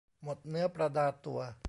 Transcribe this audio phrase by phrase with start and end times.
[0.23, 1.39] หมดเนื้อประดาตัว